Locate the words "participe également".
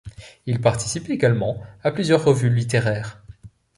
0.61-1.61